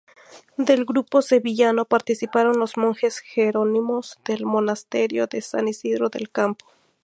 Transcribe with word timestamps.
Del 0.57 0.85
grupo 0.85 1.21
sevillano 1.21 1.85
participaron 1.85 2.57
los 2.57 2.75
monjes 2.75 3.19
jerónimos 3.19 4.17
del 4.25 4.47
Monasterio 4.47 5.27
de 5.27 5.43
San 5.43 5.67
Isidoro 5.67 6.09
del 6.09 6.31
Campo. 6.31 6.65